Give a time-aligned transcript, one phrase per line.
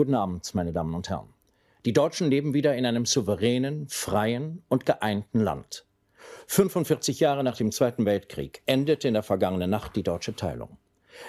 [0.00, 1.28] Guten Abend, meine Damen und Herren.
[1.84, 5.84] Die Deutschen leben wieder in einem souveränen, freien und geeinten Land.
[6.46, 10.78] 45 Jahre nach dem Zweiten Weltkrieg endete in der vergangenen Nacht die deutsche Teilung.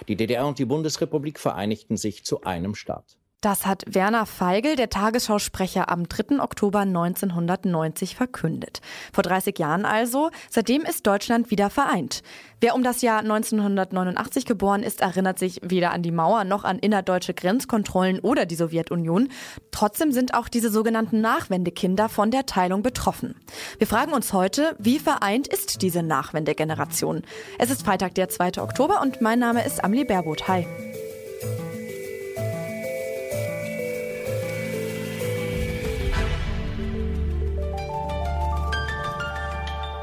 [0.07, 3.17] Die DDR und die Bundesrepublik vereinigten sich zu einem Staat.
[3.41, 6.39] Das hat Werner Feigl, der Tagesschausprecher, am 3.
[6.43, 8.81] Oktober 1990 verkündet.
[9.11, 10.29] Vor 30 Jahren also.
[10.51, 12.21] Seitdem ist Deutschland wieder vereint.
[12.59, 16.77] Wer um das Jahr 1989 geboren ist, erinnert sich weder an die Mauer noch an
[16.77, 19.29] innerdeutsche Grenzkontrollen oder die Sowjetunion.
[19.71, 23.33] Trotzdem sind auch diese sogenannten Nachwendekinder von der Teilung betroffen.
[23.79, 27.23] Wir fragen uns heute, wie vereint ist diese Nachwendegeneration?
[27.57, 28.61] Es ist Freitag, der 2.
[28.61, 30.47] Oktober und mein Name ist Amelie Baerboth.
[30.47, 30.90] Hi.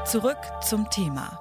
[0.09, 1.39] Zurück zum Thema.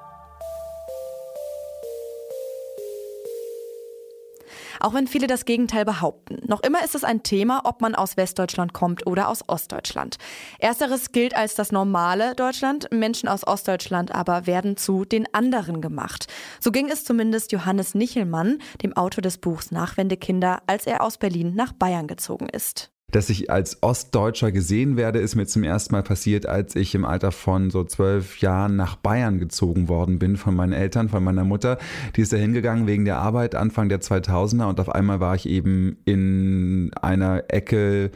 [4.79, 6.43] Auch wenn viele das Gegenteil behaupten.
[6.47, 10.19] Noch immer ist es ein Thema, ob man aus Westdeutschland kommt oder aus Ostdeutschland.
[10.59, 16.27] Ersteres gilt als das normale Deutschland, Menschen aus Ostdeutschland aber werden zu den anderen gemacht.
[16.61, 21.55] So ging es zumindest Johannes Nichelmann, dem Autor des Buchs Nachwendekinder, als er aus Berlin
[21.55, 22.93] nach Bayern gezogen ist.
[23.11, 27.07] Dass ich als Ostdeutscher gesehen werde, ist mir zum ersten Mal passiert, als ich im
[27.07, 31.45] Alter von so zwölf Jahren nach Bayern gezogen worden bin von meinen Eltern, von meiner
[31.45, 31.79] Mutter.
[32.17, 35.49] Die ist da hingegangen wegen der Arbeit Anfang der 2000er und auf einmal war ich
[35.49, 38.11] eben in einer Ecke,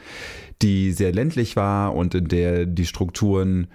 [0.60, 3.68] die sehr ländlich war und in der die Strukturen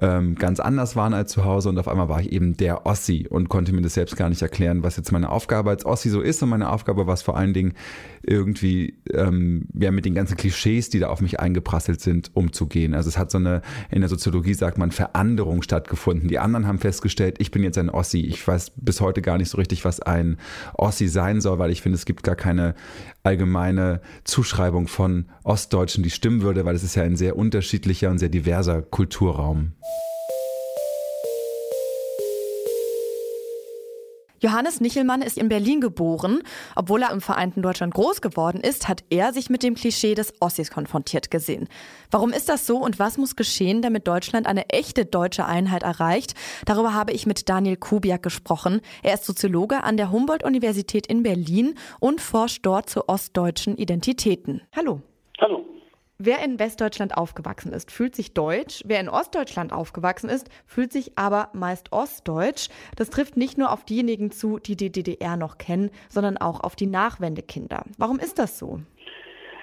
[0.00, 3.26] ähm, ganz anders waren als zu Hause und auf einmal war ich eben der Ossi
[3.28, 6.20] und konnte mir das selbst gar nicht erklären, was jetzt meine Aufgabe als Ossi so
[6.20, 7.74] ist und meine Aufgabe war es vor allen Dingen
[8.22, 12.94] irgendwie ähm, ja, mit den ganzen Klischees, die da auf mich eingeprasselt sind, umzugehen.
[12.94, 16.28] Also es hat so eine, in der Soziologie sagt man, Veränderung stattgefunden.
[16.28, 18.20] Die anderen haben festgestellt, ich bin jetzt ein Ossi.
[18.20, 20.38] Ich weiß bis heute gar nicht so richtig, was ein
[20.74, 22.74] Ossi sein soll, weil ich finde, es gibt gar keine
[23.22, 28.18] allgemeine Zuschreibung von Ostdeutschen, die stimmen würde, weil es ist ja ein sehr unterschiedlicher und
[28.18, 29.72] sehr diverser Kulturraum.
[34.44, 36.42] Johannes Nichelmann ist in Berlin geboren.
[36.76, 40.34] Obwohl er im vereinten Deutschland groß geworden ist, hat er sich mit dem Klischee des
[40.40, 41.66] Ossis konfrontiert gesehen.
[42.10, 46.34] Warum ist das so und was muss geschehen, damit Deutschland eine echte deutsche Einheit erreicht?
[46.66, 48.82] Darüber habe ich mit Daniel Kubiak gesprochen.
[49.02, 54.60] Er ist Soziologe an der Humboldt-Universität in Berlin und forscht dort zu ostdeutschen Identitäten.
[54.76, 54.84] Hallo.
[54.84, 55.13] Hallo.
[56.26, 58.82] Wer in Westdeutschland aufgewachsen ist, fühlt sich deutsch.
[58.86, 62.70] Wer in Ostdeutschland aufgewachsen ist, fühlt sich aber meist ostdeutsch.
[62.96, 66.76] Das trifft nicht nur auf diejenigen zu, die die DDR noch kennen, sondern auch auf
[66.76, 67.84] die Nachwendekinder.
[67.98, 68.80] Warum ist das so?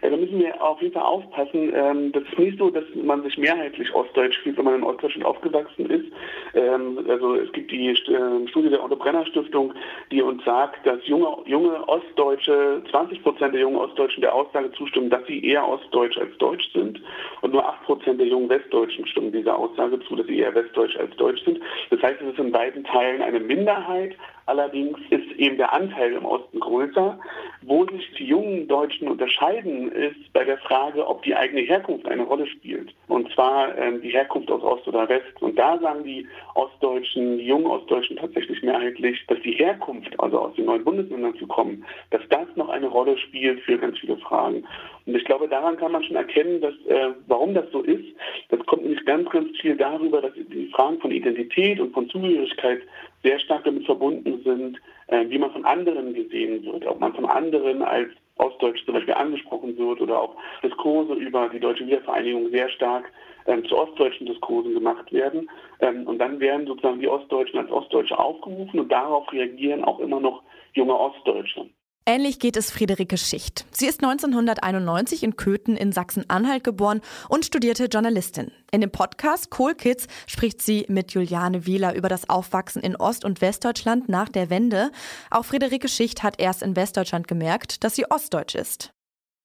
[0.01, 1.71] Ja, da müssen wir auf jeden Fall aufpassen.
[1.75, 5.25] Ähm, das ist nicht so, dass man sich mehrheitlich ostdeutsch fühlt, wenn man in Ostdeutschland
[5.25, 6.11] aufgewachsen ist.
[6.55, 9.73] Ähm, also es gibt die äh, Studie der Otto Brenner Stiftung,
[10.11, 15.11] die uns sagt, dass junge, junge Ostdeutsche, 20 Prozent der jungen Ostdeutschen der Aussage zustimmen,
[15.11, 16.99] dass sie eher ostdeutsch als deutsch sind.
[17.41, 20.97] Und nur 8 Prozent der jungen Westdeutschen stimmen dieser Aussage zu, dass sie eher westdeutsch
[20.97, 21.59] als deutsch sind.
[21.91, 24.15] Das heißt, es ist in beiden Teilen eine Minderheit.
[24.47, 27.19] Allerdings ist eben der Anteil im Osten größer.
[27.63, 32.23] Wo sich die jungen Deutschen unterscheiden, ist bei der Frage, ob die eigene Herkunft eine
[32.23, 32.91] Rolle spielt.
[33.07, 35.39] Und zwar ähm, die Herkunft aus Ost oder West.
[35.41, 40.55] Und da sagen die Ostdeutschen, die jungen Ostdeutschen tatsächlich mehrheitlich, dass die Herkunft, also aus
[40.55, 44.63] den neuen Bundesländern zu kommen, dass das noch eine Rolle spielt für ganz viele Fragen.
[45.05, 48.05] Und ich glaube, daran kann man schon erkennen, dass, äh, warum das so ist.
[48.49, 52.81] Das kommt nämlich ganz, ganz viel darüber, dass die Fragen von Identität und von Zugehörigkeit
[53.23, 54.79] sehr stark damit verbunden sind,
[55.11, 59.13] äh, wie man von anderen gesehen wird, ob man von anderen als Ostdeutsch zum Beispiel
[59.13, 63.11] angesprochen wird oder auch Diskurse über die deutsche Wiedervereinigung sehr stark
[63.45, 65.49] ähm, zu ostdeutschen Diskursen gemacht werden.
[65.79, 70.19] Ähm, und dann werden sozusagen die Ostdeutschen als Ostdeutsche aufgerufen und darauf reagieren auch immer
[70.19, 70.41] noch
[70.73, 71.69] junge Ostdeutsche.
[72.07, 73.65] Ähnlich geht es Friederike Schicht.
[73.71, 78.51] Sie ist 1991 in Köthen in Sachsen-Anhalt geboren und studierte Journalistin.
[78.71, 83.23] In dem Podcast Cool Kids spricht sie mit Juliane Wieler über das Aufwachsen in Ost-
[83.23, 84.91] und Westdeutschland nach der Wende.
[85.29, 88.93] Auch Friederike Schicht hat erst in Westdeutschland gemerkt, dass sie ostdeutsch ist.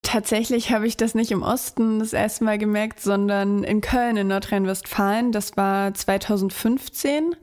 [0.07, 4.29] Tatsächlich habe ich das nicht im Osten das erste Mal gemerkt, sondern in Köln in
[4.29, 5.33] Nordrhein-Westfalen.
[5.33, 7.35] Das war 2015.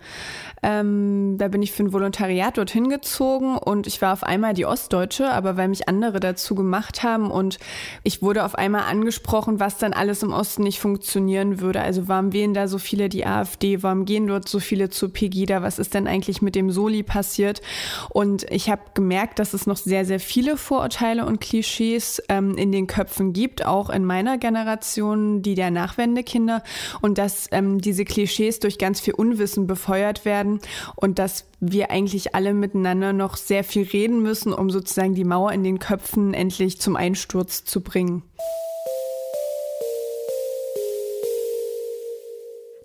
[0.65, 4.65] Ähm, da bin ich für ein Volontariat dorthin gezogen und ich war auf einmal die
[4.65, 7.59] Ostdeutsche, aber weil mich andere dazu gemacht haben und
[8.03, 11.81] ich wurde auf einmal angesprochen, was dann alles im Osten nicht funktionieren würde.
[11.81, 13.83] Also warum wählen da so viele die AfD?
[13.83, 15.61] Warum gehen dort so viele zu Pegida?
[15.61, 17.61] Was ist denn eigentlich mit dem Soli passiert?
[18.09, 22.71] Und ich habe gemerkt, dass es noch sehr, sehr viele Vorurteile und Klischees ähm, in
[22.71, 26.63] den Köpfen gibt, auch in meiner Generation, die der Nachwendekinder
[27.01, 30.59] und dass ähm, diese Klischees durch ganz viel Unwissen befeuert werden
[30.95, 35.51] und dass wir eigentlich alle miteinander noch sehr viel reden müssen, um sozusagen die Mauer
[35.51, 38.23] in den Köpfen endlich zum Einsturz zu bringen.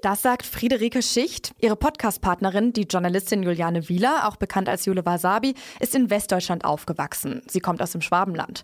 [0.03, 1.53] Das sagt Friederike Schicht.
[1.59, 7.43] Ihre Podcast-Partnerin, die Journalistin Juliane Wieler, auch bekannt als Jule Wasabi, ist in Westdeutschland aufgewachsen.
[7.49, 8.63] Sie kommt aus dem Schwabenland.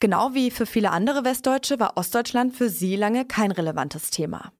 [0.00, 4.52] Genau wie für viele andere Westdeutsche war Ostdeutschland für sie lange kein relevantes Thema.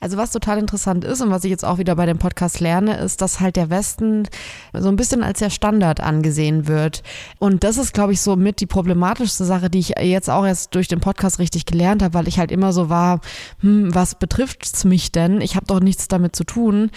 [0.00, 2.96] Also was total interessant ist und was ich jetzt auch wieder bei dem Podcast lerne,
[2.96, 4.26] ist, dass halt der Westen
[4.72, 7.02] so ein bisschen als der Standard angesehen wird.
[7.38, 10.74] Und das ist, glaube ich, so mit die problematischste Sache, die ich jetzt auch erst
[10.74, 13.20] durch den Podcast richtig gelernt habe, weil ich halt immer so war,
[13.60, 15.42] hm, was betrifft's mich denn?
[15.42, 16.90] Ich habe doch nichts damit zu tun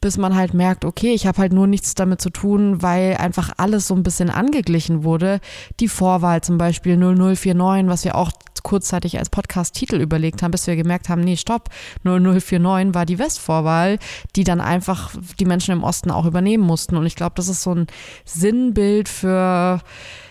[0.00, 3.50] bis man halt merkt, okay, ich habe halt nur nichts damit zu tun, weil einfach
[3.56, 5.40] alles so ein bisschen angeglichen wurde.
[5.80, 8.30] Die Vorwahl zum Beispiel 0049, was wir auch
[8.62, 11.68] kurzzeitig als Podcast-Titel überlegt haben, bis wir gemerkt haben, nee, stopp,
[12.04, 13.98] 0049 war die Westvorwahl,
[14.36, 16.96] die dann einfach die Menschen im Osten auch übernehmen mussten.
[16.96, 17.86] Und ich glaube, das ist so ein
[18.24, 19.80] Sinnbild für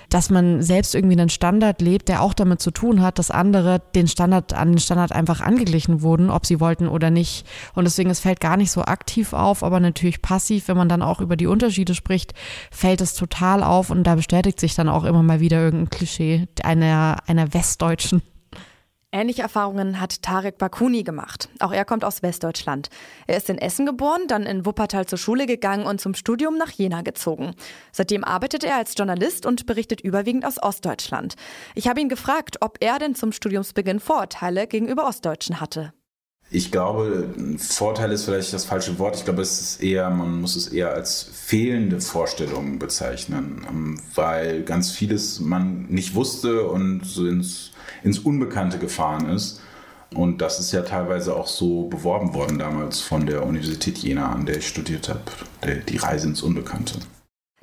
[0.10, 3.82] dass man selbst irgendwie einen Standard lebt, der auch damit zu tun hat, dass andere
[3.96, 7.46] den Standard an den Standard einfach angeglichen wurden, ob sie wollten oder nicht.
[7.74, 11.02] Und deswegen, es fällt gar nicht so aktiv auf, aber natürlich passiv, wenn man dann
[11.02, 12.34] auch über die Unterschiede spricht,
[12.72, 16.48] fällt es total auf und da bestätigt sich dann auch immer mal wieder irgendein Klischee
[16.64, 18.22] einer, einer Westdeutschen.
[19.18, 21.50] Ähnliche Erfahrungen hat Tarek Bakuni gemacht.
[21.58, 22.90] Auch er kommt aus Westdeutschland.
[23.26, 26.70] Er ist in Essen geboren, dann in Wuppertal zur Schule gegangen und zum Studium nach
[26.70, 27.56] Jena gezogen.
[27.92, 31.34] Seitdem arbeitet er als Journalist und berichtet überwiegend aus Ostdeutschland.
[31.74, 35.94] Ich habe ihn gefragt, ob er denn zum Studiumsbeginn Vorurteile gegenüber Ostdeutschen hatte.
[36.50, 37.28] Ich glaube,
[37.58, 39.18] Vorteil ist vielleicht das falsche Wort.
[39.18, 44.64] Ich glaube, es ist eher, man muss es eher als fehlende Vorstellung bezeichnen, ähm, weil
[44.64, 47.72] ganz vieles man nicht wusste und so ins
[48.04, 49.62] ins Unbekannte gefahren ist.
[50.14, 54.46] Und das ist ja teilweise auch so beworben worden damals von der Universität Jena, an
[54.46, 55.22] der ich studiert habe,
[55.88, 57.00] die Reise ins Unbekannte.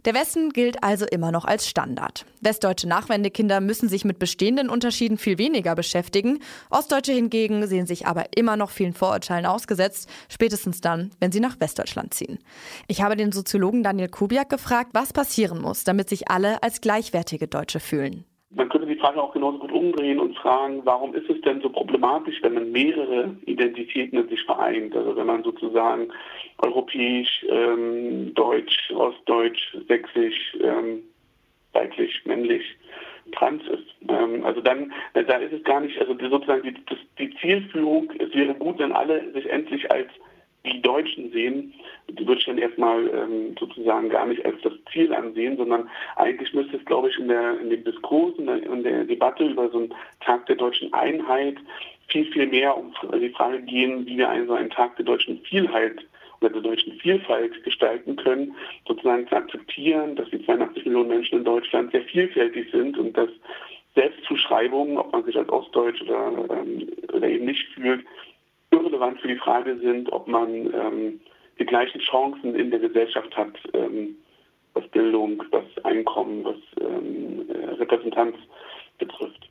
[0.05, 2.27] Der Westen gilt also immer noch als Standard.
[2.43, 6.41] Westdeutsche Nachwendekinder müssen sich mit bestehenden Unterschieden viel weniger beschäftigen.
[6.69, 11.59] Ostdeutsche hingegen sehen sich aber immer noch vielen Vorurteilen ausgesetzt, spätestens dann, wenn sie nach
[11.59, 12.39] Westdeutschland ziehen.
[12.87, 17.49] Ich habe den Soziologen Daniel Kubiak gefragt, was passieren muss, damit sich alle als gleichwertige
[17.49, 18.25] Deutsche fühlen.
[18.55, 21.69] Man könnte die Frage auch genauso gut umdrehen und fragen, warum ist es denn so
[21.69, 24.97] problematisch, wenn man mehrere Identitäten in sich vereint?
[24.97, 26.09] Also wenn man sozusagen
[26.59, 31.03] europäisch, ähm, deutsch, ostdeutsch, sächsisch, ähm,
[31.73, 32.65] weiblich, männlich,
[33.33, 33.95] trans ist.
[34.09, 38.35] Ähm, also dann, da ist es gar nicht, also sozusagen die, das, die Zielführung, es
[38.35, 40.09] wäre gut, wenn alle sich endlich als
[40.65, 41.75] die Deutschen sehen,
[42.55, 47.09] dann erstmal ähm, sozusagen gar nicht als das Ziel ansehen, sondern eigentlich müsste es, glaube
[47.09, 50.47] ich, in, der, in dem Diskurs, in der, in der Debatte über so einen Tag
[50.47, 51.57] der deutschen Einheit
[52.09, 56.05] viel, viel mehr um die Frage gehen, wie wir einen einen Tag der deutschen Vielheit
[56.41, 58.55] oder der deutschen Vielfalt gestalten können,
[58.87, 63.31] sozusagen zu akzeptieren, dass die 82 Millionen Menschen in Deutschland sehr vielfältig sind und dass
[63.95, 68.05] Selbstzuschreibungen, ob man sich als Ostdeutsch oder, ähm, oder eben nicht fühlt,
[68.75, 71.21] irrelevant für die Frage sind, ob man ähm,
[71.59, 74.17] die gleichen Chancen in der Gesellschaft hat, ähm,
[74.75, 78.37] was Bildung, was Einkommen, was ähm, äh, Repräsentanz
[78.99, 79.51] betrifft.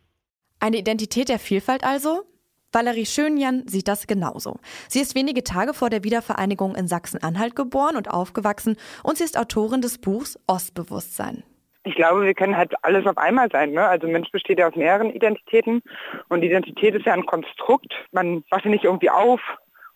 [0.60, 2.24] Eine Identität der Vielfalt also?
[2.72, 4.56] Valerie Schönjan sieht das genauso.
[4.90, 9.38] Sie ist wenige Tage vor der Wiedervereinigung in Sachsen-Anhalt geboren und aufgewachsen und sie ist
[9.38, 11.44] Autorin des Buchs Ostbewusstsein
[11.84, 13.72] ich glaube, wir können halt alles auf einmal sein.
[13.72, 13.86] Ne?
[13.86, 15.82] Also Mensch besteht ja aus mehreren Identitäten
[16.30, 17.94] und Identität ist ja ein Konstrukt.
[18.12, 19.42] Man wacht nicht irgendwie auf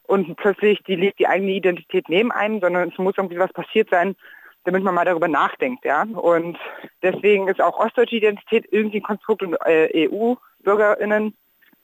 [0.04, 3.90] und plötzlich die liegt die eigene Identität neben einem, sondern es muss irgendwie was passiert
[3.90, 4.16] sein,
[4.66, 5.86] damit man mal darüber nachdenkt.
[5.86, 6.04] Ja?
[6.04, 6.58] Und
[7.02, 11.34] deswegen ist auch ostdeutsche Identität irgendwie ein Konstrukt und äh, EU-BürgerInnen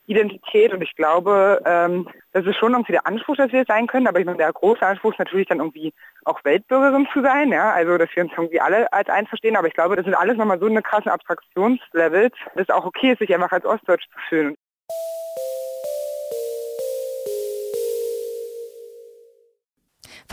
[0.06, 0.74] Identität.
[0.74, 4.20] Und ich glaube, ähm, das ist schon irgendwie der Anspruch, dass wir sein können, aber
[4.20, 5.94] ich meine, der große Anspruch ist natürlich dann irgendwie
[6.26, 9.68] auch Weltbürgerin zu sein, ja, also dass wir uns irgendwie alle als eins verstehen, aber
[9.68, 13.20] ich glaube, das sind alles nochmal so eine krasse Abstraktionslevels, dass es auch okay ist,
[13.20, 14.56] sich einfach als Ostdeutsch zu fühlen.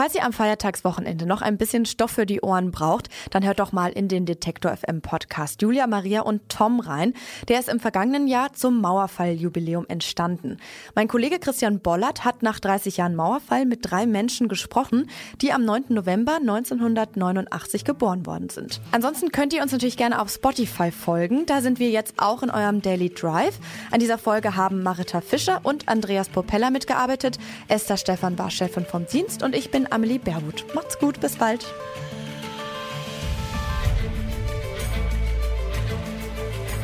[0.00, 3.73] Falls ihr am Feiertagswochenende noch ein bisschen Stoff für die Ohren braucht, dann hört doch
[3.73, 7.12] mal in den Detektor FM Podcast Julia, Maria und Tom rein.
[7.49, 10.57] Der ist im vergangenen Jahr zum Mauerfall-Jubiläum entstanden.
[10.95, 15.11] Mein Kollege Christian Bollert hat nach 30 Jahren Mauerfall mit drei Menschen gesprochen,
[15.42, 15.85] die am 9.
[15.90, 18.80] November 1989 geboren worden sind.
[18.92, 21.45] Ansonsten könnt ihr uns natürlich gerne auf Spotify folgen.
[21.45, 23.59] Da sind wir jetzt auch in eurem Daily Drive.
[23.90, 27.38] An dieser Folge haben Marita Fischer und Andreas Popella mitgearbeitet.
[27.69, 30.64] Esther Stefan war Chefin vom Dienst und ich bin Amelie Berwood.
[30.75, 31.66] Macht's gut, bis bald.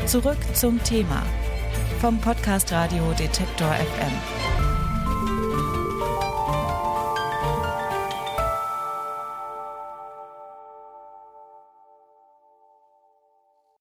[0.07, 1.23] Zurück zum Thema
[2.01, 4.56] vom Podcast Radio Detektor FM.